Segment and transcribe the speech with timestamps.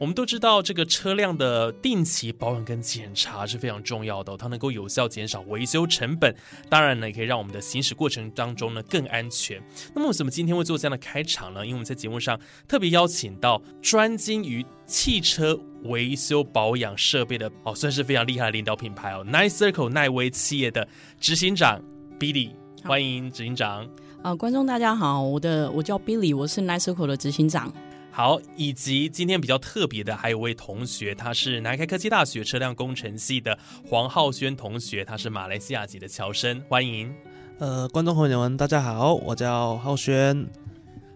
[0.00, 6.34] 我们都知道，这个车辆的定期保养跟检查是非常重要的，它能够有效减少维修成本，
[6.70, 9.62] 当然呢，也可以让我们的行驶过程当中呢更安全。
[9.94, 11.60] 那么，为什么今天会做这样的开场呢？
[11.66, 20.88] 因为我们在节目上特别邀请到专精于汽车维修保养设备的哦，算是非常厉害的领导品牌哦，Nice Circle 耐威企业的
[21.20, 21.78] 执行长
[22.18, 22.52] Billy，
[22.84, 23.86] 欢迎执行长。
[24.22, 27.70] 呃，观众大家好，我的我叫 Billy，我是 Nice Circle 的执行长。
[28.12, 33.56] 好，以及今天比较特别的，还有位同学，他是南开科技大学车辆工程系的
[33.88, 37.14] 黄浩轩同学，他是马来西亚籍的侨生，欢迎。
[37.58, 40.46] 呃，观众朋友们，大家好，我叫浩轩。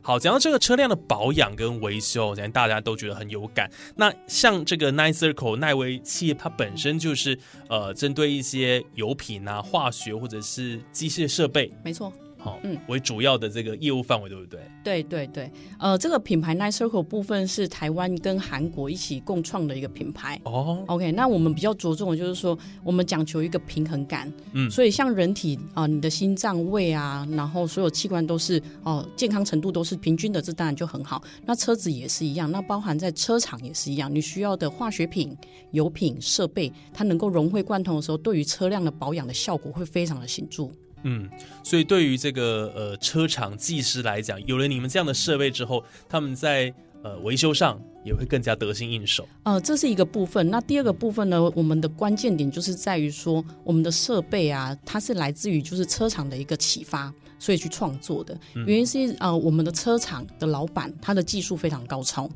[0.01, 3.71] 好，讲到这个车辆的保养跟维修，相信大家都觉得很有感。
[3.97, 12.13] 那像这个 Nine Circle 耐威企业，它本身就是呃，针对一些油品啊、化学或者是机械设备，没错。
[12.45, 14.61] 好，嗯，为主要的这个业务范围，对不对？
[14.85, 20.39] 对对对，呃，这个品牌 Nice Circle 部分是台湾跟韩国一起共创的一个品牌。
[20.45, 24.31] 哦，OK，那我们比较着重的就是说，我们讲求一个平衡感。
[24.53, 31.25] 嗯，所以像人体啊，你的心脏、胃啊，然后所有器官都是哦，健康程度都是平均的，这当然就很好。
[31.47, 35.35] 那车子也是一样，那包含在车厂也是一样，你需要的化学品、
[35.71, 40.69] 油品、设备，它能够融会贯通的时候，对于车辆的保养的效果会非常的显著。
[41.05, 41.29] 嗯，
[41.63, 49.29] 所以对于这个呃车厂技师来讲，有了你们这样的设备之后，他们在呃维修上也会更加得心应手。
[49.43, 50.51] 呃，这是一个部分。
[50.51, 58.35] 那第二个部分呢，我们的关键点就是在于说，我们的设备啊，它是来自于就是车厂的一个启发，所以去创作的。
[58.67, 62.27] 原因是呃，我们的车厂的老板他的技术非常高超，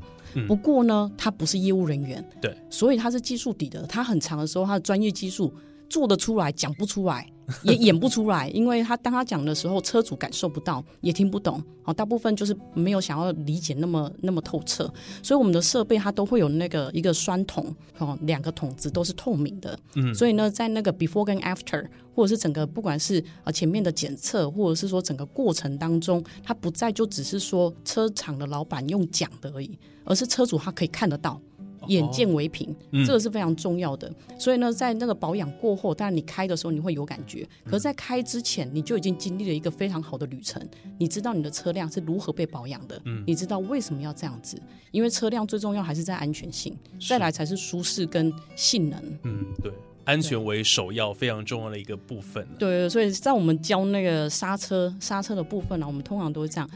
[0.47, 3.81] 不过呢，他不是业务人员，对，所以他是技术底的。
[3.87, 5.51] 他很长的时候，他的专业技术
[5.89, 7.27] 做得出来，讲不出来。
[7.63, 11.61] 也演不出来，因为他当他讲的时候，车主感受不到，也听不懂。
[11.83, 14.91] 哦，大部分就是没有想要理解那么那么透彻。
[15.23, 19.77] 所以我们的设备它都会有那个一个栓桶，哦，两个桶子都是透明的。
[19.95, 31.41] 嗯，所以呢，在那个 before 跟 after，或者是整个不管是呃前面的检测，或者是说整个过程当中，它不再就只是说车厂的老板用讲的而已，而是车主他可以看得到。
[31.89, 34.11] 眼见为凭，这个是非常重要的。
[34.37, 40.65] 所以呢，在那个保养过后，当然你开的时候你会有感觉，可是在开之前，你就已经经历了一个非常好的旅程。
[40.97, 44.61] 你知道你的车辆是如何被保养的，你知道为什么要这样子？
[44.91, 46.75] 因为车辆最重要还是在安全性，
[47.07, 48.99] 再来才是舒适跟性能。
[49.23, 49.71] 嗯，对，
[50.05, 52.47] 安全为首要，非常重要的一个部分。
[52.57, 56.69] 对，所以在我们教那个刹车刹车的部分呢，我们通常都会这样：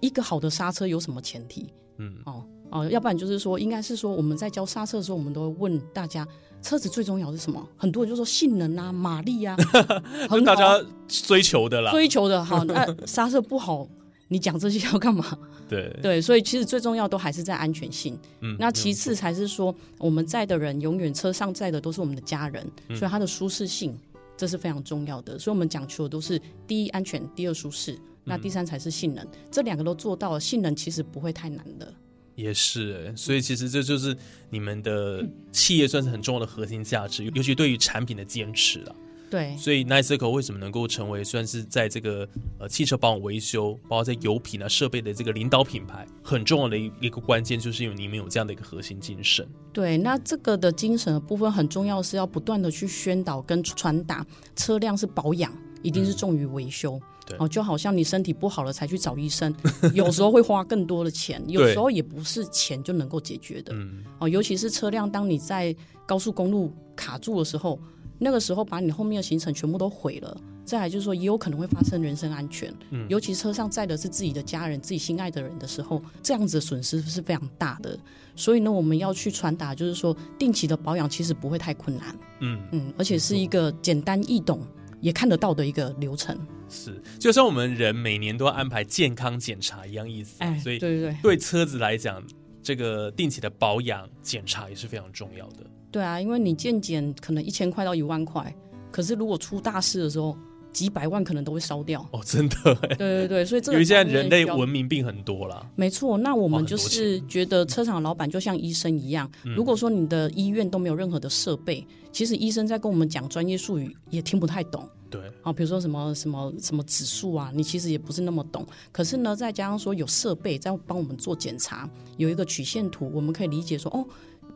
[0.00, 1.72] 一个好的刹车有什么前提？
[1.98, 2.44] 嗯，哦。
[2.74, 6.26] 哦，要不然就是说，应该是说我们在教刹车的时候，我们都会问大家，
[6.60, 7.64] 车子最重要是什么？
[7.76, 9.56] 很多人就说性能啊，马力啊，
[10.28, 12.64] 很大家追求的啦，追求的好。
[12.66, 13.86] 那刹车不好，
[14.26, 15.38] 你讲这些要干嘛？
[15.68, 18.18] 对对，所以其实最重要都还是在安全性。
[18.40, 23.96] 嗯，那其次才是说我们在的人，永远车上载的都是我们的家人，所以它的舒适性
[24.36, 25.38] 这是非常重要的。
[25.38, 29.24] 所以我们讲求的都是第一安全，第二舒适，那第三才是性能。
[29.48, 31.94] 这两个都做到了，性能其实不会太难的。
[32.34, 34.16] 也是，所以其实这就是
[34.50, 38.96] 你们的企业算是很重要的核心价值，尤其对于产品的坚持了。
[39.30, 42.28] 对，所以 Nice Circle 为什么能够成为算是在这个
[42.58, 49.44] 呃汽车保养维修，包括在油品啊设备的这个领导品牌，很重要的一一个关键，就是因为你们有这样的一个核心精神。
[49.72, 55.52] 对，那这个的精神的部分很重要，是要不断的去宣导跟传达，车辆是保养，
[55.84, 57.00] 一定是重于维修。
[57.38, 59.54] 哦，就好像你身体不好了才去找医生，
[59.94, 63.74] 有时候会花更多的钱，有时候也不是钱就能够解决的。
[64.18, 67.78] 哦，尤其是车辆，当你在高速公路卡住的时候，
[68.18, 70.36] 那个时候把你后面的行程全部都毁了，
[70.66, 73.06] 再来就是说，也有可能会发生人身安全，嗯。
[73.08, 77.98] 尤其车上载的是自己的家人、自己心爱的人的时候，这样子的损失是非常大的。
[78.36, 84.60] 所以呢，我们要去传达，就是说，定期的保养其实不会太困难，嗯，嗯，而且是一个简单易懂、
[85.04, 86.34] 也看得到的一个流程。
[86.70, 90.36] 是，就像我们人每年都要安排健康检查一样意思。
[90.38, 92.24] 哎，所以对对对，对车子来讲，
[92.62, 95.58] 这个定期的保养检查也是非常重要的。
[95.92, 98.52] 对啊，因为你健检可能一千块到一万块，
[98.90, 100.34] 可是如果出大事的时候，
[100.74, 102.06] 几百万可能都会烧掉。
[102.10, 105.66] 哦，真的哎，对对对，所以这个因为现在人类文明病很多啦。
[105.74, 118.66] 没错，那我们就是觉得车厂老板就像医生一样，嗯如果说你的医院都没有任何的设备，其实医生在跟我们讲专业术语也听不太懂对，啊，比如说什么什么什么指数啊，你其实也不是那么懂。
[118.90, 124.04] 可是呢，再加上说有设备在帮我们做检查，有一个曲线图，我们可以理解说哦，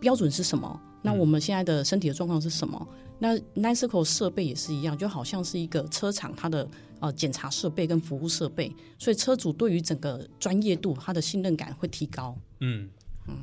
[0.01, 0.81] 标准是什么？
[1.03, 2.89] 那我们现在的身体的状况是什么？
[3.19, 6.69] 那 Niceco 设备也是一样，就好像是一个车厂它的
[7.01, 12.37] 呃检查设备跟服务设备，所以车主对于整个专业度，他的信任感会提高。
[12.61, 12.89] 嗯。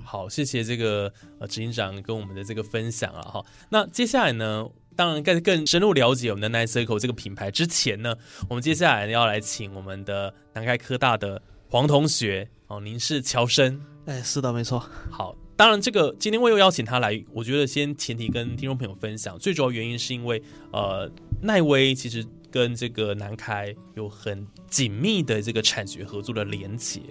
[0.03, 3.45] 好，谢谢这个呃执行长跟我们的这个分享啊哈。
[3.69, 8.15] 那接下来呢，当然更更深入了解我们的 Nice Circle 这个品牌之前呢，
[8.49, 14.83] 我们接下来要来请我们的南开科大的黄同学哦，您是乔生，哎，是的，没错。
[15.11, 20.41] 好，当然这个今天我又邀请他来，我觉得先前提跟听众朋友分享，最主要原因是因为
[20.71, 21.09] 呃
[21.41, 27.01] 奈威其实跟这个南开有很紧密的这个产学合作的连结。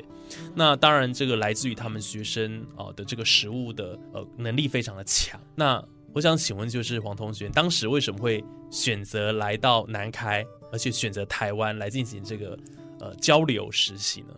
[0.55, 5.41] 那当然，这个来自于他们学生啊、的这个实务的呃能力非常的强。
[5.55, 5.83] 那
[6.13, 12.59] 我想请问，就是黄同学，当时为什么会选择来到南开，而且选择台湾来进行这个
[13.01, 14.35] 呃交流实习呢？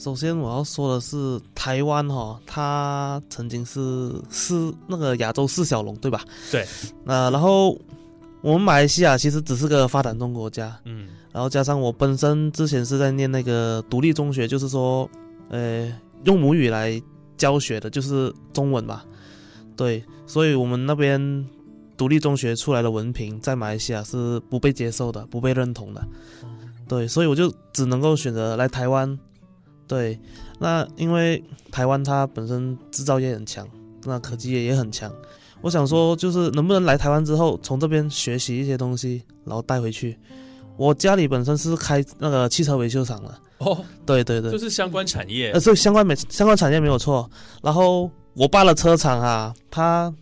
[0.00, 6.24] 首先我要说的是，台湾哈、它曾经是是那个亚洲四小龙，对吧？
[6.50, 6.66] 对。
[7.04, 7.78] 那、然后
[8.40, 15.08] 我们马来西亚其实只是个发展中国家，嗯然后加上我本身之前是在念那个独立中学，就是说，
[15.50, 15.94] 呃，
[16.24, 16.98] 用母语来
[17.36, 19.02] 教学的，就是中文嘛。
[19.76, 21.46] 对，所以我们那边
[21.98, 26.02] 独立中学出来的文凭，在马来西亚是不被接受的，不被认同的。
[26.88, 29.18] 对，所以我就只能够选择来台湾。
[29.90, 30.16] 对，
[30.60, 31.42] 那因为
[31.72, 33.66] 台湾它本身制造业很强，
[34.04, 35.12] 那科技业也很强。
[35.62, 40.16] 我想说，就是能不能来台湾之后，从这边学习一些东西，然后带回去。
[40.76, 47.28] 我家里本身是开那个汽车维修厂的，哦，对 对对，就是相关产业呃，所以相关没相关产业没有错。
[47.60, 50.14] 然后我爸的车厂啊，他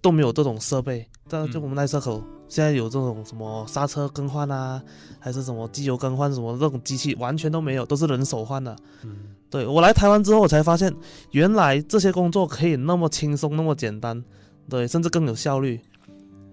[0.00, 4.82] 都没有这种设备，但就嗯我们奈车口现在有这种什么刹车更换啊，
[5.18, 8.76] 还是什么机油更换什么这种机器，完全都没有，都是人手换的。
[9.04, 9.16] 嗯。
[9.48, 10.94] 对我来台湾之后，我才发现
[11.32, 14.22] 原来这些工作可以那么轻松，那么简单，
[14.68, 15.80] 对，甚至更有效率，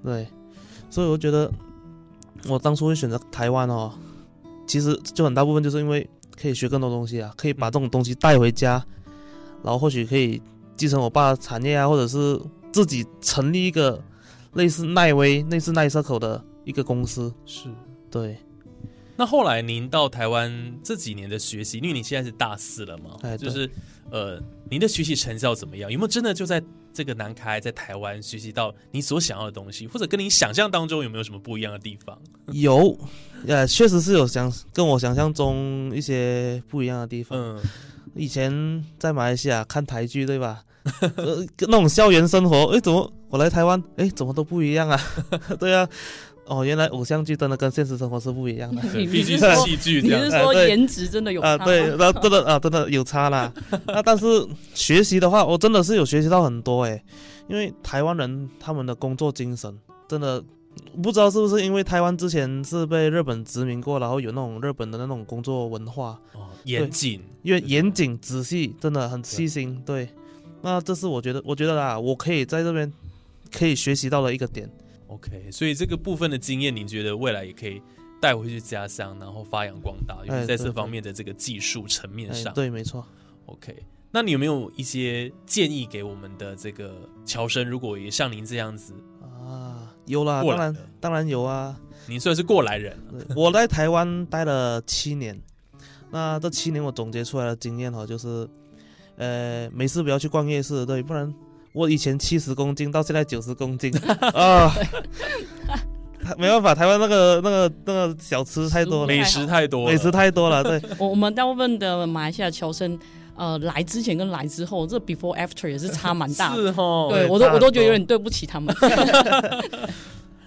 [0.04, 0.28] 对，
[0.90, 1.52] 所以我觉得
[2.48, 3.94] 我当初会选择台湾哦，
[4.66, 6.10] 其实就很大部分就是因为
[6.42, 8.84] 可以学更多东西啊，可以把这种东西带回家，
[9.62, 10.42] 然后或许可以
[10.76, 12.42] 继承我爸的产业啊，或者是
[12.72, 14.02] 自己成立一个
[14.58, 17.70] 类似奈威、类似奈瑟口的一个公司，是。
[18.10, 18.38] 对，
[19.16, 23.70] 那后来您到台湾这几年的学习，因为你现在是大四了嘛，就是
[24.10, 25.92] 呃，您的学习成效怎么样？
[25.92, 26.64] 有没有真的就在
[26.94, 32.18] 这个南开在台湾学习到你所想要的东西，或者跟你想象当中有没有什么不一样的地方？
[32.54, 32.98] 有，
[33.46, 37.38] 呃，确实是有想跟我想象中一些不一样的地方。
[37.38, 37.62] 嗯，
[38.16, 40.64] 以前在马来西亚看台剧，对吧？
[41.18, 45.00] 呃，那种校园生活，诶，怎么我来台湾，诶，怎么都不一样啊？
[45.60, 45.88] 对啊，
[46.46, 48.82] 哦，原来偶像剧真的跟现实生活是不一样的。
[48.96, 50.26] 你毕竟是戏剧这样。
[50.26, 53.52] 你是说颜值真的有啊，差对，吗那真的啊，真的有差啦。
[53.88, 54.26] 那但是
[54.74, 57.04] 学习的话，我真的是有学习到很多诶，
[57.48, 59.78] 因为台湾人他们的工作精神
[60.08, 60.42] 真的
[61.02, 69.82] 不知道是不是因为台湾之前是被日本殖民过，然后有那种日本的那种工作文化，哦，严谨，因为严谨仔细，真的很细心。
[69.86, 70.08] 对，
[70.62, 72.92] 那这是我觉得，我觉得啦，我可以在这边
[73.52, 74.70] 可以学习到的一个点。
[75.08, 77.82] OK，所以这个部分的经验，您觉得未来也可以
[78.22, 83.06] 带回去家乡，然后发扬光大，尤其在这方面的这个技术层面上。，哎对，没错。
[83.46, 83.76] OK，
[84.12, 87.70] 那你有没有一些建议给我们的这个侨生？
[87.70, 91.80] 如果也像您这样子啊，有啦，当然当然有啊。
[92.10, 95.38] 您算是过来人，对我在台湾待了七年，
[96.10, 98.48] 那这七年我总结出来的经验哈，就是，
[99.18, 101.32] 呃，没事不要去逛夜市，对，不然
[101.74, 103.92] 我以前七十公斤到现在九十公斤。
[104.34, 104.72] 啊，
[106.38, 112.98] 没办法，台湾那个那个那个小吃太多了，美食太多了，美食太多了，对， 我我们大部分的马来西亚侨生，
[113.36, 116.56] 呃，来之前跟来之后，这 before after 也是差蛮大。
[116.56, 116.62] 的。
[116.74, 118.76] 是哦，对，对我都我都觉得有点对不起他们。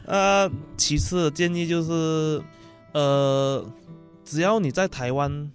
[0.06, 2.42] 呃，其次建议就是，
[2.92, 3.64] 呃，
[4.24, 5.50] 只要你在台湾，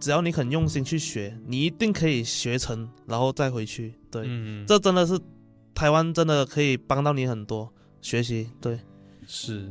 [0.00, 3.94] 只要你肯用心去学，你一定可以学成，然后再回去。
[4.10, 5.20] 对，嗯，这真的是
[5.74, 8.48] 台湾真的可以帮到你很多学习。
[8.60, 8.78] 对，
[9.26, 9.68] 是，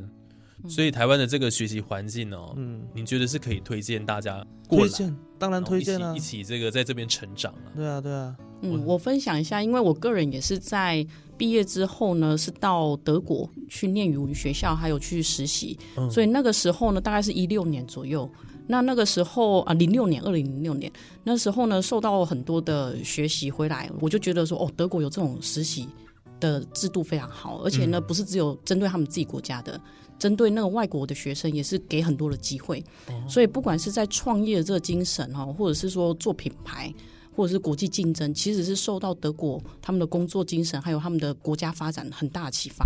[0.67, 7.73] 所以台湾的这个学习环境哦，嗯，你觉得是可以推荐大家过来，推荐当然推荐啊一起一，起这个在这边成长啊。
[7.75, 11.05] 对啊对啊，嗯，我分享一下，因为我个人也是在
[11.37, 18.29] 毕业之后呢，是到德国去念语文学校，还有去实习，嗯所以那个时候呢，大概是一六年左右。
[18.71, 20.91] 那那个时候啊，零六年，二零零六年，
[21.23, 25.87] 那时候呢，受到很多的学习回来，我就觉得说，哦，德国有这种实习
[26.39, 29.81] 的制度非常好，而且呢，不是只有针对他们自己国家的，
[30.19, 32.83] 针对那个外国的学生也是给很多的机会。
[33.27, 36.93] 所以不管是在创业的这个精神哈，或者是说做品牌，
[37.35, 42.85] 或者是国际竞争，其实是受到德国他们的工作精神，还有他们的国家发展很大的启发。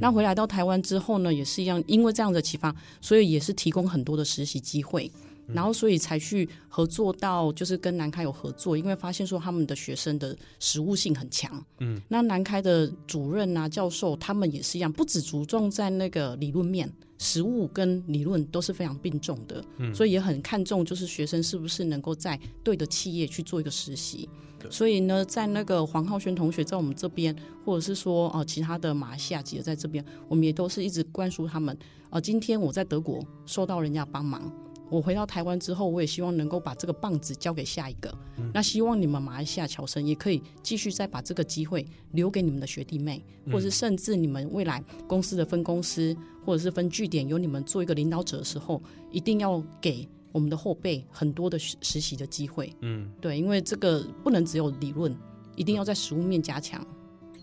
[0.00, 5.10] 那回来到台湾之后呢，也是一样，因为这样的启发，所以也是提供很多的实习机会。
[5.48, 11.64] 然后，所以才去合作到，就是跟南开有合作，因为发现说他们的学生的实务性很强。
[11.78, 19.64] 嗯，那南开的主任啊、教授，他们也是一样，不只着重在那个理论面，实务跟理论都是非常并重的。
[19.78, 24.28] 嗯，所以也很看重，就是学生是不是能够在对的企业去做一个实习。
[24.68, 27.34] 所以呢，在那个黄浩轩同学在我们这边，
[27.64, 31.76] 或者是说呃其他的马来西亚籍的在这边，我们也都是一直灌输他们。
[32.10, 34.50] 呃，今天我在德国受到人家帮忙，
[34.88, 38.12] 我回到台湾之后，我也希望能够把这个棒子交给下一个。
[38.54, 52.72] 那希望你们马来西亚侨生也可以继续再把这个机会留给你们的学弟妹，或者是甚至你们未来公司的分公司或者是分据点，由你们做一个领导者的时候，一定要给我们的后辈很多的实实习的机会。
[52.82, 55.16] 嗯，对，因为这个不能只有理论，
[55.56, 56.86] 一定要在实物面加强。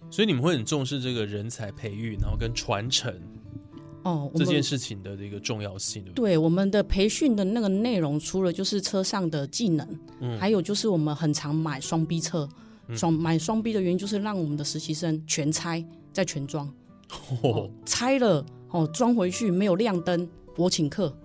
[0.09, 3.19] 所以你们会很重视这个人才培育，然后跟传承
[4.03, 9.87] 哦，这件事情的这个重要性，对我们的培训的那个内容，除了就是车上的技能，
[10.19, 10.37] 嗯。
[10.37, 12.47] 还有就是我们很常买双 B 车，
[12.95, 16.69] 双买双 B 的原因就是让我们的实习生全拆再全装，
[17.41, 21.15] 哦，拆了哦装回去没有亮灯，我请客。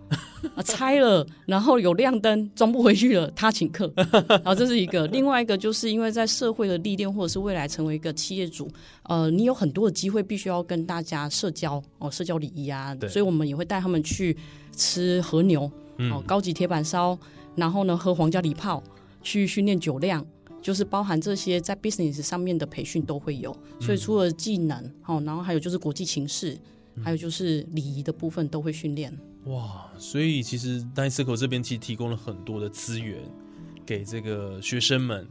[0.54, 3.92] 啊，拆了，然后有亮灯，装不回去了，他请客。
[4.28, 8.68] 然后这是一个，另外一个就是因为在社会的历练，或者是未来成为一个企业主，
[9.02, 14.36] 呃，你有很多的机会，必须要跟大家社交哦，社交礼仪啊，所以我们也会带他们去
[14.76, 17.18] 吃和牛，嗯哦，高级铁板烧，
[17.56, 18.82] 然后呢喝皇家礼炮，
[19.22, 20.24] 去训练酒量。
[20.60, 26.58] 就是包含这些在 business 上面的培训都会有，所以除了技能，哦，然后还有就是国际情势，
[27.02, 29.16] 还有就是礼仪的部分都会训练。
[29.44, 33.22] 哇，所以其实 Nine Circle 这边其实提供了很多的资源
[33.86, 35.26] 给这个学生们。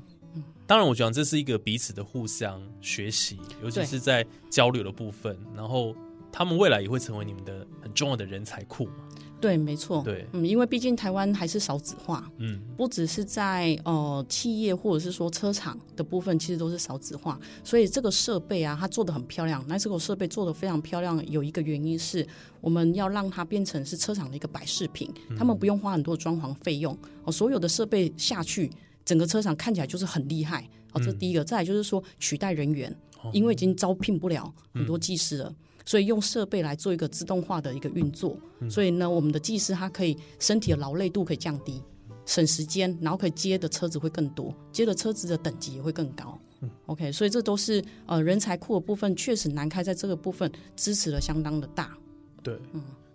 [0.66, 5.38] 当然，我讲这是一个彼此的互相学习，尤其是在交流的部分。
[5.56, 5.96] 然后，
[6.32, 8.94] 他们未来也会成为你们的很重要的人才库嘛。
[9.40, 10.02] 对，没错。
[10.04, 19.64] 对嗯，因为毕竟台湾还是少子化，嗯，不只是在呃企业或者是说车厂的部分，其实都是少子化，所以这个设备啊，它做的很漂亮。
[19.68, 22.26] 那这个设备做的非常漂亮，有一个原因是
[22.62, 28.72] 我们要让它变成是车厂的一个摆饰品，他们不用花很多的装潢费用哦，所有的设备下去，
[29.06, 31.02] 整个车厂看起来就是很厉害哦。
[31.04, 32.96] 这第一个，再来就是说取代人员，
[33.34, 35.54] 因为已经招聘不了很多技师了。
[35.88, 38.38] 所以用设备来做一个自动化的一个运作，
[38.70, 41.82] 所以呢，我们的技师他可以身体的劳累度可以降低，
[42.26, 46.38] 省时间，然后可以接的车子会更多，接的车子的等级也会更高。
[46.88, 51.98] OK，所以这都是呃人才库的部分，确实南开在这个部分支持的相当的大。
[52.44, 52.60] 对，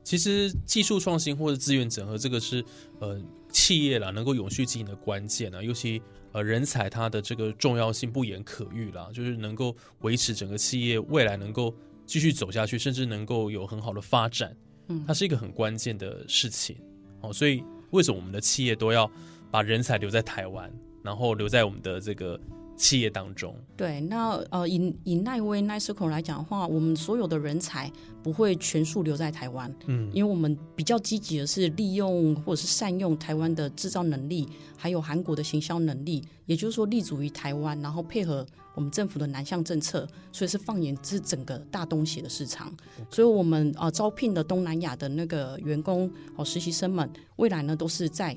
[0.02, 2.64] 其实技术创新或者资源整合，这个是
[3.00, 6.00] 呃企业啦能够永续经营的关键啊，尤其
[6.33, 11.75] 呃人才它的这个重要性不言可喻啦，就是能够维持整个企业未来能够
[12.12, 14.54] 继续走下去，甚至能够有很好的发展，
[14.88, 16.76] 嗯，它是一个很关键的事情
[17.23, 17.33] 哦。
[17.33, 19.11] 所以为什么我们的企业都要
[19.50, 20.71] 把人才留在台湾，
[21.02, 22.38] 然后留在我们的这个
[22.76, 23.55] 企业当中？
[23.76, 27.91] 对，那呃，以以奈威奈 circle 来讲的话，我们所有的人才
[28.23, 42.75] 不会全数留在台湾，嗯，因为我们比较积极的是利用或者是善用台湾的制造能力，还有韩国的行销能力，也就是说立足于台湾，然后配合我们政府的南向政策，所以是放眼至整个大东协的市场。
[43.11, 48.37] 所以我们呃招聘的东南亚的那个员工哦实习生们，未来呢都是在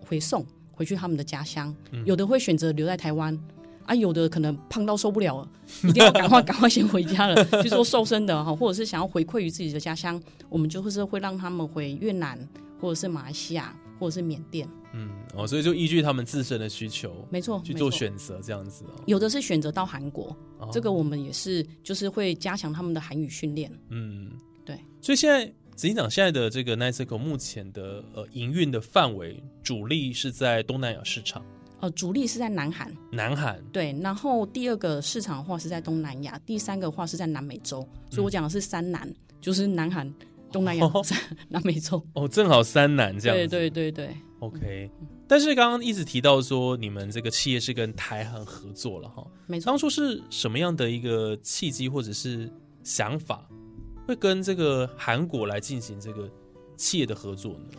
[0.00, 3.38] 回送回去他们的家乡，有的会选择留在台湾。
[3.88, 5.48] 啊，有的可能胖到受不了了，
[5.82, 12.38] 一定要赶快 赶快先回家了，去做瘦身的哈，或者是想要回馈于自己的家乡，我们就会是会让他们回越南，
[12.78, 14.68] 或者是马来西亚，或者是缅甸。
[14.92, 17.72] 嗯，哦，所以就依据他们自身的需求没错，去。
[17.72, 19.02] 做选择，这样子哦。
[19.06, 23.72] 有的是选择到韩国，哦这个我们也是，就是会加强他们的韩语训练。
[23.88, 24.30] 嗯，
[24.66, 24.78] 对。
[25.00, 31.44] 所以现在执行长现在的这个 Niceco 目前的呃营运的范围主力是在东南亚市场，
[31.80, 39.08] 呃，主力是在南韩，南韩对，然后第二个市场的话是在东南亚，第三个的话是在南美洲，所以我讲的是三南，
[39.40, 40.12] 就是南韩、
[40.50, 41.04] 东南亚、哦
[41.48, 42.04] 南美洲。
[42.14, 43.50] 哦，正好三南这样对子。
[43.50, 44.90] 对对对，OK，
[45.28, 49.78] 但是刚刚一直提到说你们这个企业是跟台韩合作了哈，没错当。
[49.78, 52.50] 初是什么样的一个契机或者是
[52.82, 53.48] 想法，
[54.06, 56.28] 会跟这个韩国来进行这个
[56.76, 57.78] 企业的合作呢？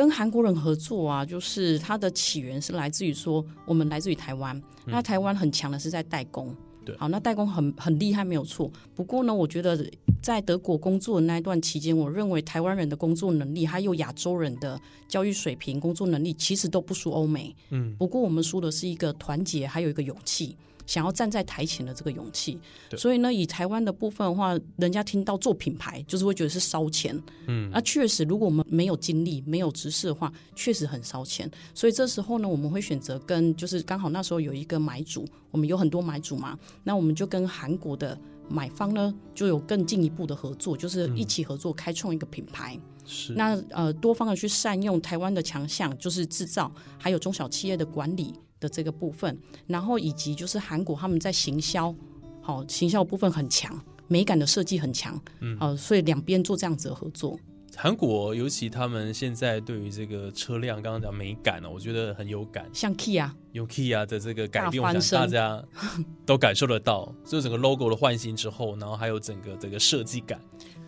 [0.00, 6.56] 跟韩国人合作啊，就是它的起源是来自于说，我们来自于台湾，那台湾很强的是在代工。
[6.86, 8.72] 对好，那代工很很厉害，没有错。
[8.94, 9.78] 不过呢，我觉得
[10.22, 17.54] 在德国工作的那一段期间，我认为台湾人的工作能力，还有亚洲人的教育水平、工作能力，其实都不输欧美。
[17.68, 20.56] 嗯，不过我们输的是一个团结，还有一个勇气，
[20.90, 22.58] 想要站在台前的这个勇气。
[22.98, 27.16] 所以呢，以台湾的部分的话，人家听到做品牌，就是会觉得是烧钱。
[27.46, 31.48] 嗯，那确实，如果我们没有精力、没有知识的话，确实很烧钱。
[31.72, 38.18] 所以这时候呢，我们会选择跟，就是刚好那时候有一个买主，我们有很多买主嘛，那我们就跟韩国的
[38.48, 42.76] 买方呢，就有更进一步的合作，就是一起合作开创一个品牌。
[43.06, 49.36] 是那呃，多方的去善用台湾的强项，就是制造，还有中小企业的管理的这个部分，
[49.66, 51.92] 然后以及就是韩国他们在行销，
[52.40, 53.76] 好、行销部分很强，
[54.06, 57.38] 美感的设计很强，嗯，呃，所以两边做这样子的合作。
[57.76, 62.68] 韩国，尤其他们现在对于这个车辆，刚刚讲美感哦，我觉得很有感。
[62.74, 65.64] 像 Kia，用 Kia 的这个改变，我想大家
[66.26, 70.38] 都感受得到，就整个 logo 的换新之后，然后还有整个这个设计感，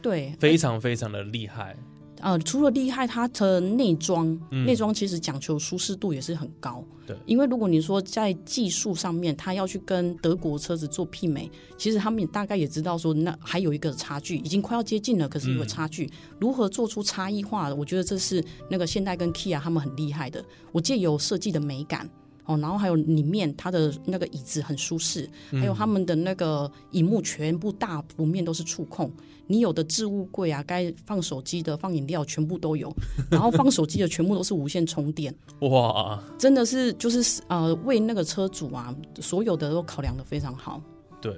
[0.03, 1.77] 对，非常非常的厉害。
[2.23, 6.83] 呃，除了厉害，它的内装，嗯内装其实讲求舒适度也是很高。
[7.05, 17.75] 对因为如果你说在技术上面，它要去跟德国车子做媲美，其实他们也大概也知道说，那还有一个差距，已经快要接近了，可是有个差距，如何做出差异化的？
[17.75, 20.45] 我觉得这是那个现代跟 Kia 他们很厉害的。
[20.71, 22.09] 我借有设计的美感。
[22.45, 29.11] 哦，然后还有里面它的那个椅子很舒适，还有他们的那个荧幕全部大幅面都是触控，
[29.47, 32.93] 你有的置物柜啊，该放手机的、放饮料全部都有，
[33.31, 40.83] 然后放手机的全部都是无线充电，哇，真的是就是呃为那个车主啊，所有的都考量的非常好。
[41.21, 41.33] 对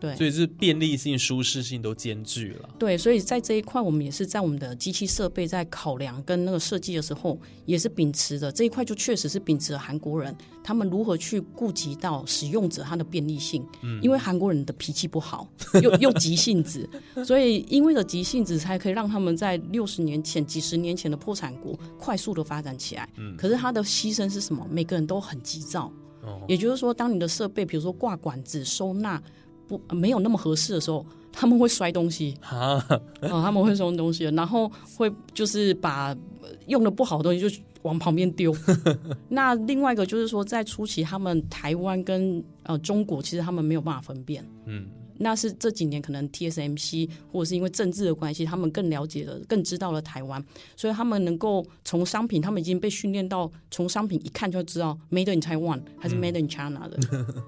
[0.00, 2.68] 对所以是便利性、舒适性都兼具了。
[2.78, 10.34] 对，所以在这一块，我们也是在我们的机器设备在考量跟那个设计的时候，也是秉持着这一块，就确实是秉持了韩国人
[10.64, 13.64] 他们如何去顾及到使用者他的便利性。
[13.82, 15.46] 嗯，因为韩国人的脾气不好，
[15.82, 16.88] 又又急性子，
[17.24, 23.08] 所以因为的急性子才可以让他们在六十年前、几十年前的破产国快速的发展起来。
[23.18, 24.66] 嗯，可是他的牺牲是什么？
[24.70, 25.92] 每个人都很急躁。
[26.22, 29.22] 哦，也就是说，当你的设备，比如说挂管子、收纳
[29.70, 36.08] 不呃没有那么合适的时候， 他们会摔东西，啊，啊、 他们会摔东西，然后会就是把
[36.42, 38.52] 呃用的不好的东西就往旁边丢。
[39.30, 44.44] 那另外一个就是说，在初期，他们台湾跟呃中国其实他们没有办法分辨。
[44.66, 44.86] 嗯，
[45.22, 50.42] 那是这几年可能 TSMC 或者是因为政治的关系，他们更了解了、更知道了台湾，
[50.76, 56.98] 所以他们能够从商品，他们已经被训练到从商品一看就知道 Made in Taiwan 还是 Made in China 的，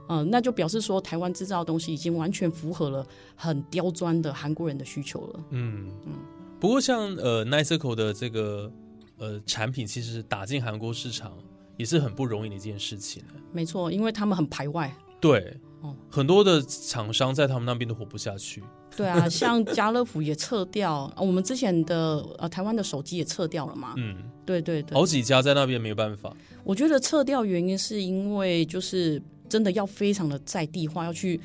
[0.08, 5.40] 嗯、 那就表示说台湾制造的东西已经完全符合了很刁钻的韩国人的需求了。
[5.50, 6.12] 嗯嗯
[6.60, 8.70] 不过像呃 Niceco 的这个
[9.18, 11.32] 呃产品，其实打进韩国市场
[11.76, 13.22] 也是很不容易的一件事情。
[13.50, 14.94] 没错，因为他们很排外。
[15.20, 18.62] 对，哦很多的厂商在他们那边都活不下去。
[18.96, 23.94] 对啊， 像家乐福也撤掉，呃我们之前的呃台湾的手机也撤掉了嘛。
[23.96, 24.16] 嗯，
[24.46, 26.34] 对对对，好几家在那边没有办法。
[26.64, 31.40] 我觉得撤掉原因是因为就是真的要非常的在地化，要去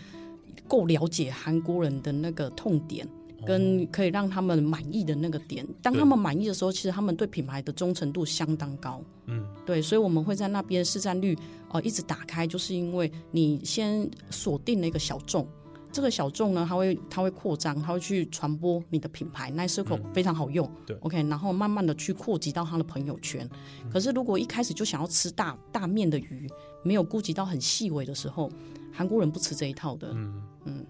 [0.68, 3.08] 够了解韩国人的那个痛点。
[3.46, 9.02] 跟可以让他们满意的那个点，当他们满意的时候，其实他们对品牌的忠诚度相当高。
[9.26, 11.38] 嗯，对，所以我们会在那边市占率
[11.72, 15.48] 呃一直打开，就是因为你先锁定了一个小众，
[15.92, 23.48] 这个小众呢，它会它会扩张，它会去传播你的品牌，Nice Circle 非常好用，对，OK，然后慢慢的去扩及到他的朋友圈。
[23.92, 26.50] 可是如果一开始就想要吃大大面的鱼，
[26.84, 28.50] 没有顾及到很细微的时候，
[28.92, 30.10] 韩国人不吃这一套的。
[30.14, 30.42] 嗯。
[30.66, 30.86] 嗯。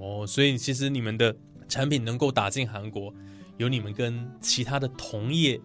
[0.00, 1.34] 哦，所以其实你们的
[1.68, 3.12] 产品能够打进韩国，
[3.58, 5.60] 有你们跟其他的同业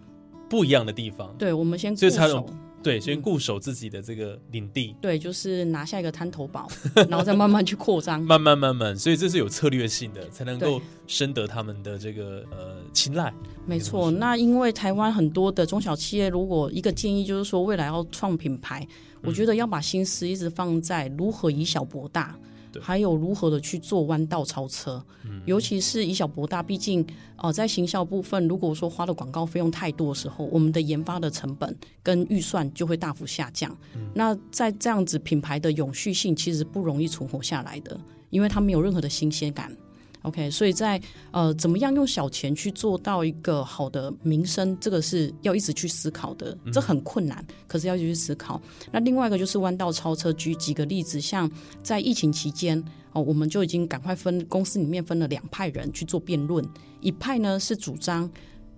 [0.49, 1.33] 不一样的地方。
[1.37, 2.49] 对，我们先固所以才有守，
[2.83, 6.67] 对，先固守自己的这个领地，对，就是拿下一个滩头堡，
[7.09, 8.21] 然后再慢慢去扩张。
[8.21, 13.33] 慢慢慢慢，所以这是有策略性的，才能够深得他们的这个呃青睐。
[13.65, 18.85] 没错，那因为台湾很多的中小企业，如果一个建议就是说未来要创品牌，
[19.23, 22.35] 我觉得要把心思一直放在如何以小博大。
[22.37, 25.03] 对还有如何的去做弯道超车，
[25.45, 27.05] 尤其是以小博大，毕竟
[27.37, 33.75] 呃在行销部分，如果说花的广告费用太多的时候，我们的研发的成本跟预算就会大幅下降。
[34.13, 39.75] 那在这样子品牌的永续性其实不容易存活下来的，因为它没有任何的新鲜感。
[40.23, 40.99] OK，所以在
[41.31, 48.61] 呃，怎么样用小钱去做到一个好的名声，这个是要一直去思考的，这很困难，可是要去思考。
[48.91, 51.49] 那另外一个就是弯道超车，举几个例子，像
[51.81, 52.81] 在疫情期间
[53.11, 56.65] 哦，我们就已经赶快分公司里面分了两派人去做辩论，
[57.01, 58.29] 一派呢是主张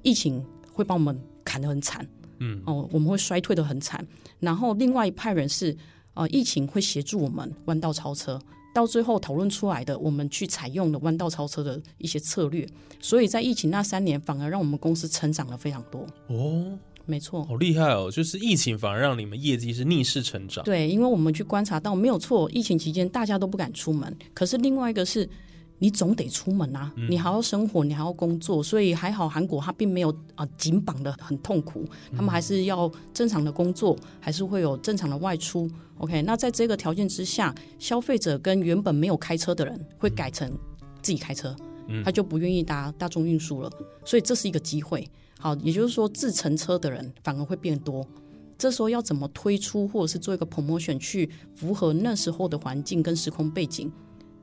[0.01, 2.07] 疫情会把我们砍得很惨，
[2.39, 4.03] 嗯，哦，我们会衰退的很惨，
[4.39, 5.77] 然后另外一派人是
[6.15, 8.39] 呃，疫情会协助我们弯道超车。
[8.75, 12.67] 到最后讨论出来的，我们去采用的弯道超车的一些策略，
[12.99, 16.05] 所以在疫情那三年，反而让我们公司成长了非常多。
[16.27, 18.11] 哦，没错，好厉害哦！
[18.11, 20.61] 就是疫情反而让你们业绩是逆势成长。
[20.65, 25.29] 对，因为我们去观察到，没有错，疫情期间大家都不敢出门，可是另外一个是。
[25.79, 31.85] 你总得出门啊，你还要生活，你还要工作，所以还好韩国它并没有啊紧绑的很痛苦，
[32.15, 35.69] 他们还是要正常的工作，还是会有正常的外出。
[35.97, 40.49] OK，那在这个条件之下，消费者跟原本没有开车的人会改成
[41.01, 41.55] 自己开车，
[42.03, 43.69] 他就不愿意搭大众运输了，
[44.03, 45.05] 所以这是一个机会。
[45.39, 48.05] 好，也就是说自乘车的人反而会变多。
[48.57, 53.91] 这时候要怎么推出或者是做一个 promotion 去符合那时候的环境跟时空背景？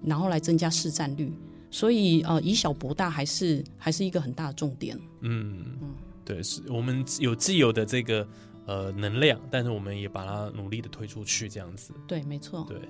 [0.05, 1.33] 然后来增加市占率，
[1.71, 4.99] 所以呃，以小博大还是还是一个很大的重点。
[5.21, 8.27] 嗯嗯，对，是我们有既有的这个
[8.67, 11.93] 呃能量，但是我们也把它努力的推出去，这样子。
[12.07, 12.67] 对，没错。
[12.69, 12.81] 对，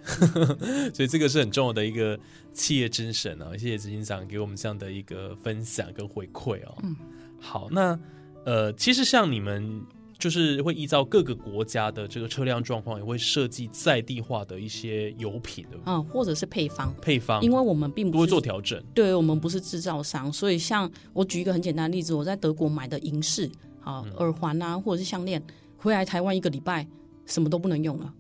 [0.94, 2.18] 所以这个是很重要的一个
[2.53, 3.53] 企业精神啊！
[3.53, 6.79] 谢谢执行长给我们这样的一个分享跟回馈哦。
[6.83, 6.96] 嗯，
[7.38, 7.98] 好，那
[8.44, 9.85] 呃，其实像你们。
[10.22, 23.50] 就是会依照各个国家的这个车辆状况，也会设计在地化的一些油品的，嗯，或者是配方，配方，因为我们并不会做调整，对我们不是制造商，所以像我举一个很简单的例子，我在德国买的银饰
[23.82, 25.42] 啊耳环啊，或者是项链，
[25.76, 26.87] 回来台湾一个礼拜
[27.26, 28.14] 什么都不能用了，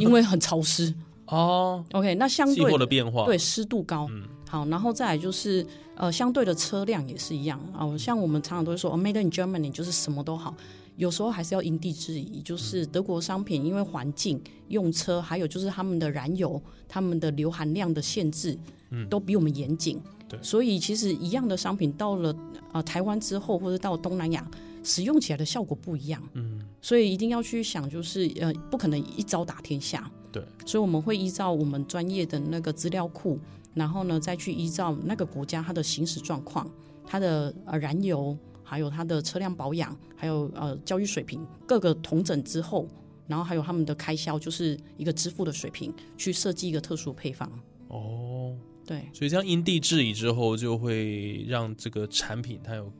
[0.00, 0.92] 因为很潮湿
[1.26, 1.84] 哦。
[1.92, 10.52] OK，那相对的变化，对湿度高，嗯，好，然后再来就是呃，相对的车辆也是一样啊，像我们常常都会说，Made in Germany 就是什么都好。
[10.96, 18.58] 有时候还是要因地制宜，就是德国商品，因为环境、用车，还有就是他们的燃油、他们的硫含量的限制，
[18.90, 20.00] 嗯，都比我们严谨。
[20.28, 22.34] 对，所以其实一样的商品到了
[22.72, 24.50] 啊台湾之后，或者到东南亚，
[24.82, 26.22] 使用起来的效果不一样。
[26.32, 30.10] 嗯，所以一定要去想，就是呃，不可能一招打天下。
[30.32, 33.38] 对，所以我们会依照我们专业的那个资料库，
[33.74, 36.68] 然后呢，再去依照那个国家它的行驶状况，
[37.04, 38.36] 它的呃燃油。
[38.68, 42.88] 还有它的车辆保养，还有呃教育水平，各个同整之后，
[43.28, 47.48] 然后还有他们的开销，就是一个支付的水平，去设计一个特殊配方。
[47.86, 52.92] 哦，对，所以这样因地制宜之后，就会让这个产品它有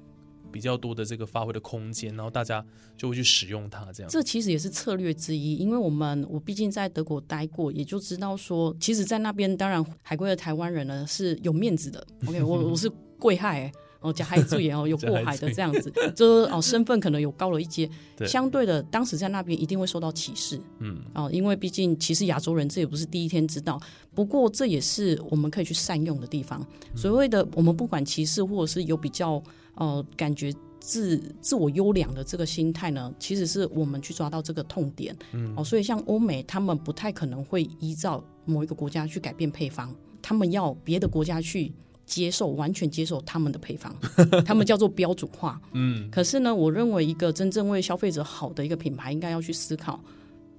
[0.52, 2.64] 比较多的这个发挥的空间，然后大家
[2.96, 3.92] 就会去使用它。
[3.92, 12.07] 这样，这其实也是策略之一，因为我们我毕竟在德国待过，也就知道说，其实，在那边当然海归的台湾人呢是有面子的。
[12.26, 13.70] OK，我我是贵害。
[14.06, 17.88] 哦，加海注言哦，有 过海的这样子，就是哦，身份可能有高了一阶。
[18.26, 20.60] 相对的，当时在那边一定会受到歧视。
[20.78, 23.80] 嗯，哦，因为毕竟歧视亚洲人，这也不是第一天知道。
[24.14, 26.64] 不过，这也是我们可以去善用的地方。
[26.94, 29.42] 所谓的我们不管歧视，或者是有比较
[29.74, 35.14] 呃感觉自自我优良的这个心态呢，其实是我们去抓到这个痛点。
[35.32, 41.72] 嗯，哦，所以像欧美，他们不太可能会依照某一个国家去改变配方，他们要别的国家去。
[42.06, 43.94] 接受完全接受他们的配方，
[44.46, 45.60] 他们叫做标准化。
[45.72, 50.00] 嗯，可是呢，我认为一个真正为消费者好的一个品牌，应该要去思考，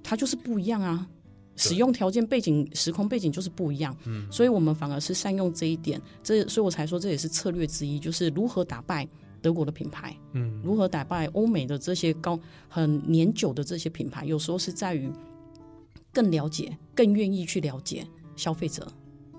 [0.02, 1.08] 它就是不一样啊，
[1.56, 3.96] 使用条件、背景、时空背景就是不一样。
[4.04, 9.08] 嗯，所以我们反而是善用这一点，这所以我才说这也是策略之一，就是如何打败
[9.40, 15.10] 德国的品牌，嗯，如何打败欧美的这些高很年久的这些品牌，有时候是在于
[16.12, 18.06] 更了解、更愿意去了解
[18.36, 18.86] 消费者。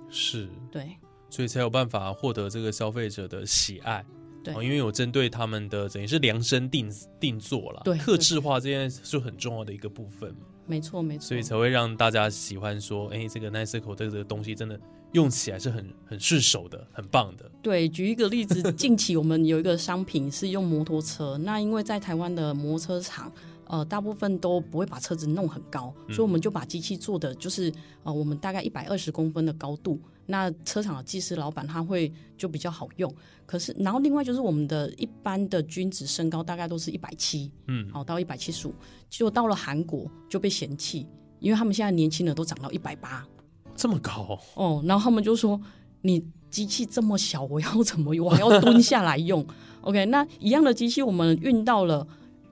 [0.10, 0.98] 是，对。
[1.30, 4.06] 所以才有办法获得这个消费者的喜爱，
[4.44, 14.80] 对，因为有针对他们的等于是量身定定做了，对，克制化这件是很重要的一个部分，没错没错，所以才会让大家喜欢说，哎，这个 Nice 口这个东西真的
[15.12, 17.50] 用起来是很很顺手的，很棒的。
[17.62, 23.32] 对，举一个例子，近期我们有一个商品是用摩托车，那因为在台湾的摩托车厂。
[23.72, 30.02] 呃，大部分都不会把车子弄很高，所以我们就把机器做的就是呃，我们大概一百二十公分的高度。
[30.30, 33.14] 那车厂的技师老板他会就比较好用。
[33.48, 38.74] 可是，然后另外就是我们的一般的均值身高大概都是一百七，嗯，好到一百七十五，
[39.10, 41.08] 就到了韩国就被嫌弃，
[41.40, 43.28] 因为他们现在年轻人都长到一百八，
[43.76, 45.60] 这么高，哦，然后他们就说
[46.02, 48.28] 你机器这么小，我要怎么用？
[48.28, 49.44] 我还要蹲下来用。
[49.82, 52.06] OK，那一样的机器我们运到了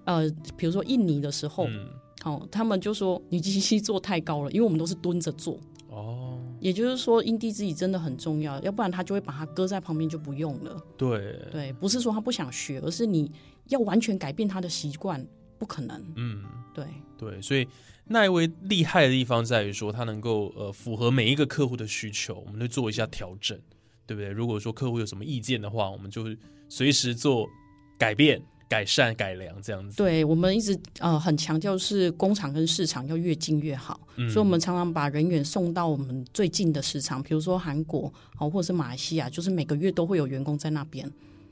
[0.06, 1.88] 呃，比如说印尼的时候，嗯，
[2.24, 5.60] 好、他们就说你机器做太高了，因为我们都是蹲着做。
[5.90, 10.82] 哦，也就是说，因地制宜真的很重要，要不然他就会把它搁在旁边就不用了。
[10.98, 13.32] 对，对，不是说他不想学，而是你
[13.70, 15.26] 要完全改变他的习惯，
[15.58, 16.04] 不可能。
[16.16, 16.44] 嗯，
[16.74, 16.86] 对，
[17.18, 17.68] 对，所以
[18.06, 23.60] 那一位厉害的地方在于说，他能够呃符合每一个客户的需求，我们会做一下调整，
[24.06, 24.30] 对不对？
[24.30, 26.38] 如果说客户有什么意见的话，我们就会
[26.70, 27.48] 随时做
[27.98, 29.96] 改变、改善、改良这样子。
[29.98, 41.10] 对我们一直呃很强调是工厂跟市场要越近越好，嗯所以我们常常把人员送到我们最近的市场，比如说韩国哦，或者是马来西亚，就是每个月都会有员工在那边。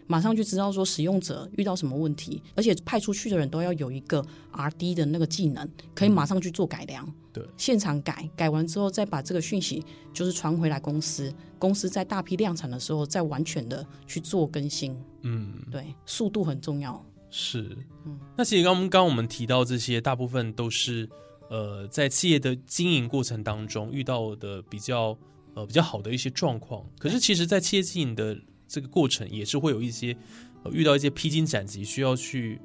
[0.07, 7.11] 马上就知道说使用者遇到什么问题，而且派出去的人都要有一个 R D 的那个技能，可以马上去做改良。
[7.35, 14.97] 对现场改，改完之后再把这个讯息就是传回来公司，公司在大批量产的时候再完全的去做更新。
[15.23, 17.03] 嗯，对，速度很重要。
[17.29, 17.77] 是。
[18.05, 21.09] 嗯那其实刚刚刚我们提到这些，大部分都是
[21.49, 25.17] 呃在企业的经营过程当中遇到的比较
[25.53, 26.85] 呃比较好的一些状况。
[26.97, 30.15] 可是其实，在企业经营的这个过程，也是会有一些、
[30.63, 32.61] 呃、遇到一些披荆斩棘需要去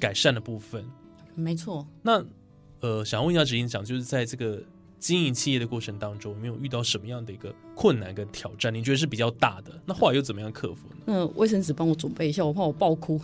[0.00, 0.84] 改善的部分。
[1.34, 2.22] 没错，那
[2.82, 4.60] 呃，想问一下执行长，就是在这个
[4.98, 8.74] 经营企业的过程当中，有没有遇到什么样的一个困难跟挑战？
[8.74, 9.72] 你觉得是比较大的？
[9.86, 10.96] 那后来又怎么样克服呢？
[11.06, 13.20] 那卫生纸帮我准备一下，我怕我爆哭。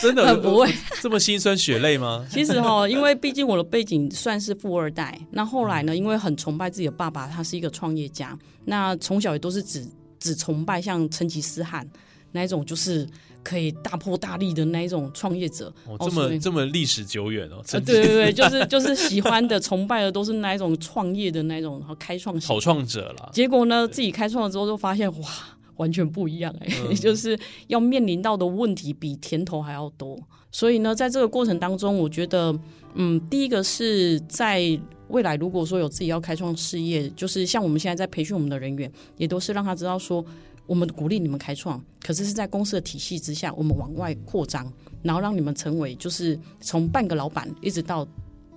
[0.00, 2.26] 真的 不会这么心酸血泪吗？
[2.30, 9.86] 其实哈、因为 毕竟我的背景算是富二代，那后来呢，因为很崇拜自己的爸爸，他是一个创业家，那从小也都是只
[10.18, 11.88] 只崇拜像成吉思汗
[12.32, 13.06] 那一种，就是
[13.42, 15.72] 可以大破大立的那一种创业者。
[15.86, 23.30] 哦，这么这么历史久远哦，对对对，就是 就是喜欢的、崇拜的都是那一种创业的那种，然后开创型草创者了。
[23.32, 25.28] 结果呢，自己开创了之后，就发现哇，
[25.76, 27.38] 完全不一样哎、嗯 就是
[27.68, 30.18] 要面临到的问题比甜头还要多。
[30.50, 32.58] 所以呢，在这个过程当中，我觉得，
[32.94, 40.24] 嗯，第一个是在未来如果说有自己要开创事业，就是像我们现在在培训我们的人员，也都是让他知道说，
[40.68, 48.06] 我们鼓励你们开创，可是是在公司的体系之下，我们往外扩张，然后让你们成为就是从半个老板一直到。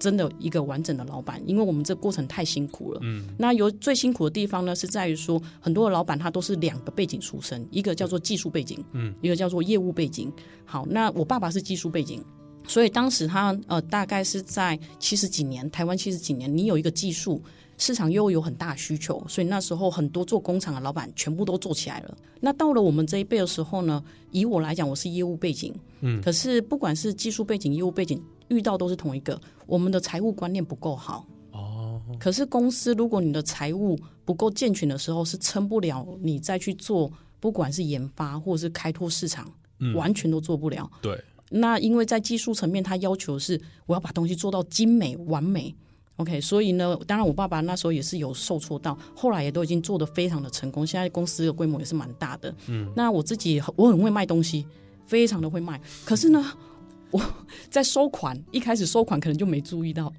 [0.02, 3.00] 真的一个完整的老板，因为我们这过程太辛苦了。
[3.04, 10.34] 嗯，那有最辛苦的地方呢，是在于说，很多的老板他都是两个背景出身，一个叫做技术背景，嗯，一个叫做业务背景。
[10.66, 12.20] 好，那我爸爸是技术背景，
[12.68, 17.40] 所以当时他呃大概是在七十几年，台湾七十几年，你有一个技术。
[17.82, 22.16] 市场又有很大需求，所以那时候很多做工厂的老板全部都做起来了。
[22.40, 31.26] 那到了我们这一辈的时候呢，以我来讲，我是业务背景，嗯可是不管是技术背景、业务背景，遇到都是同一个，我们的财务观念不够好。
[31.54, 40.88] 哦，可是公司如果你的财务不够健全的时候，是撑不了你再去做，不管是研发或者是开拓市场，嗯完全都做不了。
[41.02, 45.76] 对，那因为在技术层面，它要求是我要把东西做到精美完美。
[46.18, 52.54] OK，所以呢，当然我爸爸那时候也是有受挫到，后来也都已经做得非常的成功，现在公司的规模也是蛮大的。
[52.68, 54.66] 嗯，那我自己我很会卖东西，
[55.08, 56.54] 非常的会卖，可是呢，
[57.10, 57.20] 我
[57.72, 60.14] 在收款一开始收款可能就没注意到，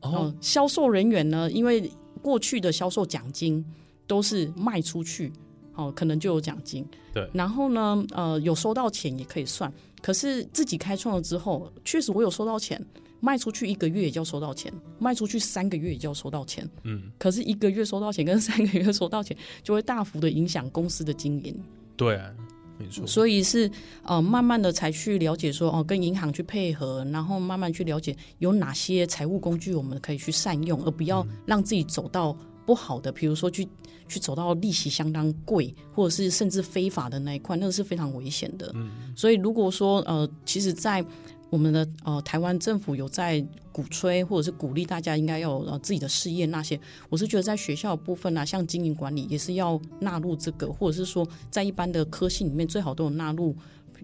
[0.00, 1.90] 哦，销售人员呢，因为
[2.22, 3.62] 过去的销售奖金
[4.06, 5.30] 都是卖出去，
[5.74, 6.86] 哦，可能就有奖金。
[7.12, 9.70] 对然后呢，呃，有收到钱也可以算。
[10.00, 12.80] 可是自己开创了之后，确实我有收到钱，
[13.20, 16.68] 卖出去一个月也就要收到钱，卖出去三个月也就要收到钱。
[16.84, 21.54] 嗯，可是一个月收到钱跟三个月收到钱，就会大幅的影响公司的经营。
[21.96, 22.30] 对啊，
[22.78, 23.70] 没错，所以是
[24.04, 33.66] 呃，慢慢的才去了解说哦，跟银行去配合，然后慢慢去了解有哪些财务工具我们可以去善用，而不要让自己走到不好的，比如说去
[34.06, 38.70] 去走到利息相当贵，或者是甚至非法的那一块，那个是非常危险的。
[38.74, 41.04] 嗯所以如果说呃，其实，在
[41.50, 53.56] 我们的呃台湾政府有在鼓吹或者是鼓励大家应该要有自己的事业那些，我是觉得在学校部分啊，像经营管理也是要纳入这个，或者是说在一般的科系里面最好都有纳入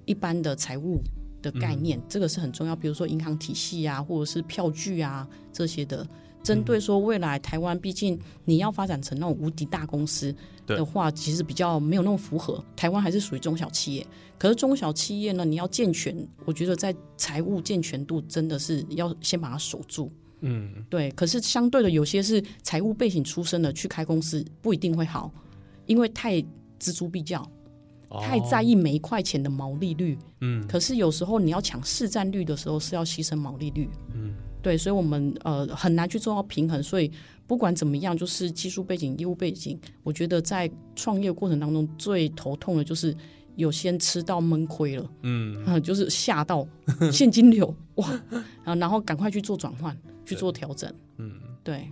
[0.04, 1.02] 一般的财务
[1.42, 2.74] 的概念，这个是很重要。
[2.74, 6.07] 比如说银行体系啊，或者是票据啊这些的。
[6.44, 10.33] 针对说未来台湾，毕竟你要发展成那种无敌大公司
[10.66, 12.62] 的话，其实比较没有那么符合。
[12.76, 14.07] 台湾还是属于中小企业，
[14.38, 20.12] 可是中小企业呢，你要健全，我觉得在财务健全度真的是要先把它守住。
[20.42, 25.33] 嗯，对，可是相对的，有些是财务背景出身的去开公司，不一定会好，
[25.87, 26.35] 因为太
[26.78, 27.50] 锱铢必较，
[28.20, 30.18] 太在意，意每一块钱的毛利率。
[30.42, 33.88] 嗯可是有时候你要抢市占率的时候，是要牺牲毛利率。
[34.14, 36.83] 嗯，对，所以我们呃很难去做到平衡。
[36.83, 37.12] 所以
[37.46, 43.14] 不管怎么样，就是技术背景、业务背景，我觉得在创业过程当中最头痛的就是
[43.57, 46.66] 有先吃到闷亏了，嗯，嗯，就是吓到
[47.12, 48.09] 现金流哇，
[48.64, 51.87] 啊，然后赶快去做转换，去做调整，嗯，对。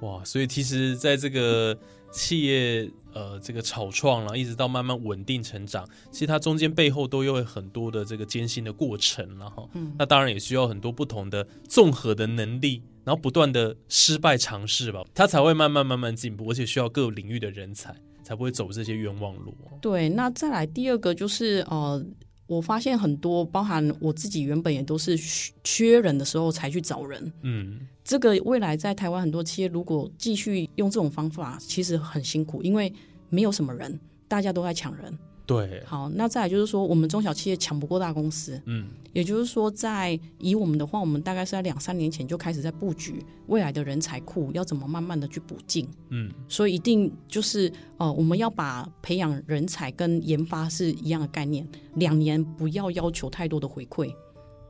[0.00, 1.78] 哇，所以其实在这个
[2.12, 9.66] 企业呃这个草创了，一直到慢慢稳定成长，其实它中间背后都有很多的这个艰辛的过程了哈。
[9.72, 19.78] 嗯那当然也需要很多不同的综合的能力，然后不断的失败尝试吧，它才会慢慢慢慢进步，而且需要各领域的人才，才不会走这些冤枉路哦。
[19.80, 22.04] 对，那再来第二个就是呃，
[22.46, 27.32] 我发现很多，包含我自己原本也都是缺缺人的时候才去找人。
[27.42, 32.92] 嗯，这个未来在台湾很多企业如果继续用这种方法，其实很辛苦，因为
[33.28, 35.18] 没有什么人，大家都在抢人。
[35.46, 45.88] 对，好，那再来就是说，我们中小企业抢不过大公司，嗯也就是说在，以我们的话，我们大概是在两三年前就开始在布局未来的人才库，要怎么慢慢的去补进。
[46.10, 54.12] 嗯所以一定就是呃，我们要把培养人才跟研发是一样的概念，两年不要要求太多的回馈，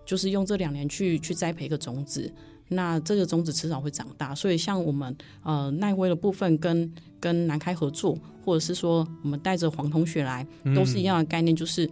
[0.04, 2.30] 就是用这两年去去栽培一个种子，
[2.68, 4.34] 那这个种子迟早会长大。
[4.34, 6.92] 所以像我们呃奈威的部分跟
[7.26, 11.90] 跟南开合作，或者是说我们带着黄同学来，都是一样的概念，就是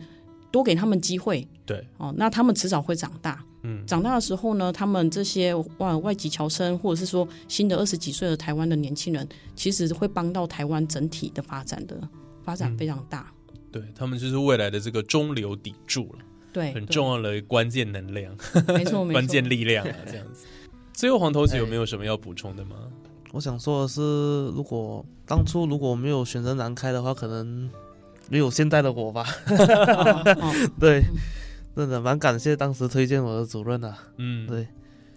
[0.53, 3.45] 多给他们机会对，哦，那他们迟早会长大。
[3.67, 11.97] 嗯长大的时候呢，他们这些外外籍侨生，或者是说新的二十几岁的台湾的年轻人，其实会帮到台湾整体的发展的
[12.45, 13.33] 发展非常大。
[13.73, 16.19] 对他们就是未来的这个中流砥柱了，
[16.53, 18.33] 对，很重要的关键能量。
[18.69, 19.13] 没错，没 错。
[19.13, 20.47] 关键力量啊，这样子。
[20.93, 22.77] 最后，黄头姐有没有什么要补充的吗？
[23.35, 24.01] 我想说的是，
[24.51, 27.69] 如果当初如果没有选择南开的话，可能
[28.29, 29.27] 没有现在的我吧。
[30.79, 31.03] 对，
[31.75, 33.99] 真的蛮感谢当时推荐我的主任啊。
[34.19, 34.69] 嗯，对，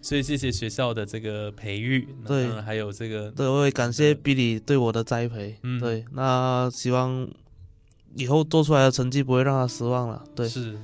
[0.02, 5.56] 所以谢谢学校的这个培育，对还有这个，对，我也感谢 Billy 对我的栽培。
[5.62, 7.30] 嗯对，那希望
[8.16, 10.24] 以后做出来的成绩不会让他失望了。
[10.36, 10.76] 对，是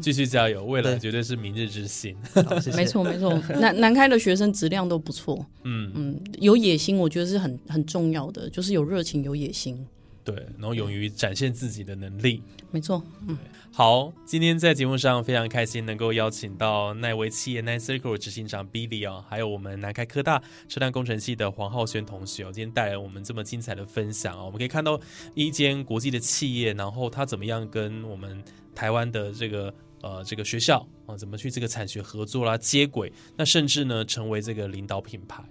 [0.00, 2.16] 继续加油，未来绝对是明日之星。
[2.60, 2.72] 谢谢。
[2.76, 3.32] 没错，没错。
[3.60, 9.86] 南南开的学生质量都不错，嗯，嗯，有野心，我觉得是很很重要的，就是有热情，有野心。
[10.24, 12.42] 对，然后勇于展现自己的能力。
[12.70, 13.36] 没错，嗯，
[13.74, 25.00] 好，今天在节目上非常开心能够邀请到奈维企业 Nine Circle 执行长 Billy 啊、还有我们南开科大车辆工程系的黄浩轩同学哦，今天带来我们这么精彩的分享啊、我们可以看到
[25.34, 35.42] 一间国际的企业，然后它怎么样跟我们台湾的这个呃这个学校啊，怎么去这个产学合作啦、接轨，那甚至呢成为这个领导品牌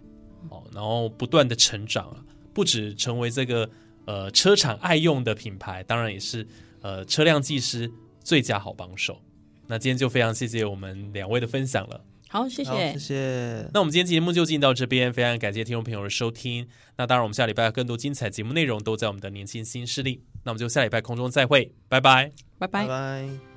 [0.50, 3.68] 哦，然后不断的成长啊，不止成为这个
[4.06, 6.46] 呃车厂爱用的品牌，当然也是
[6.82, 7.92] 呃车辆技师
[8.32, 9.22] 最佳好帮手。
[9.68, 12.00] 那今天就非常谢谢我们两位的分享了。
[12.30, 12.98] 好，谢，谢谢。
[12.98, 13.70] 谢。
[13.74, 16.66] 那我们今天节目就进到这边，非常感谢听众朋友的收听。
[16.96, 20.24] 那当然，我们下礼拜更多精彩节目内容都在我们的年轻新势力。
[20.46, 22.32] 那我们就下礼拜空中再会，拜拜。
[22.58, 22.88] 拜拜拜。
[22.88, 23.51] 拜。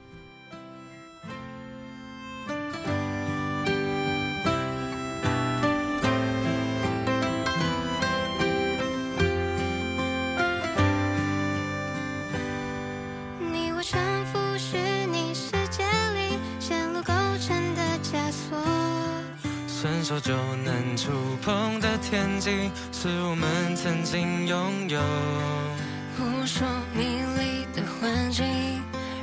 [20.24, 20.32] 就
[20.64, 21.10] 能触
[21.42, 24.98] 碰的天际，是我们曾经拥有。
[26.16, 27.04] 扑朔迷
[27.36, 28.46] 离的环境，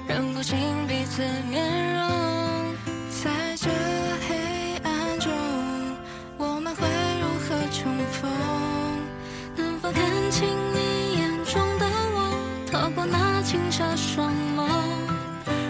[0.07, 2.75] 认不清彼此面容。
[3.09, 3.67] 在这
[4.29, 5.31] 黑暗中，
[6.37, 6.87] 我们会
[7.19, 8.29] 如何重逢？
[9.55, 12.37] 能否看清你眼中的我，
[12.71, 14.69] 透过那清澈双眸？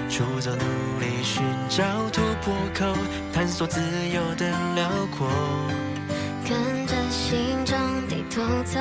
[0.10, 2.94] 出走努力寻找突破口，
[3.52, 5.28] 索自由的辽阔。
[6.48, 8.80] 跟着心中地图走，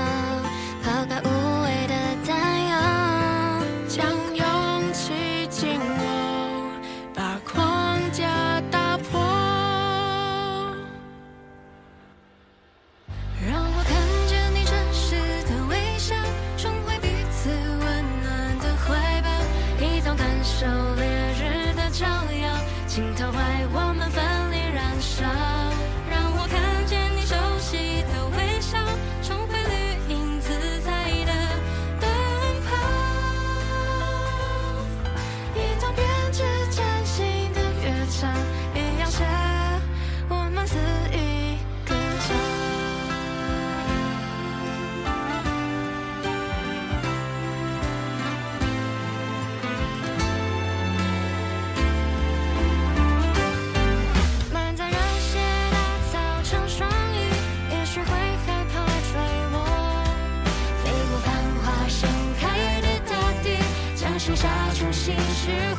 [65.41, 65.70] 是